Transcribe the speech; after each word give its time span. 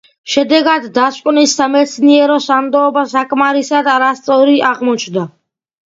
შედეგად, 0.35 0.87
დასკვნის 0.95 1.53
სამეცნიერო 1.59 2.39
სანდოობა 2.47 3.07
საკმარისად 3.15 3.95
არასწორი 3.97 4.61
აღმოჩნდა. 4.77 5.33